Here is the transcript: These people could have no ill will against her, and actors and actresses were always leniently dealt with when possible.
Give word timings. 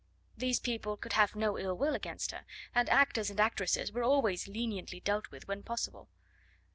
These 0.35 0.59
people 0.59 0.97
could 0.97 1.13
have 1.13 1.35
no 1.35 1.59
ill 1.59 1.77
will 1.77 1.93
against 1.93 2.31
her, 2.31 2.43
and 2.73 2.89
actors 2.89 3.29
and 3.29 3.39
actresses 3.39 3.91
were 3.91 4.01
always 4.03 4.47
leniently 4.47 4.99
dealt 4.99 5.29
with 5.29 5.47
when 5.47 5.61
possible. 5.61 6.09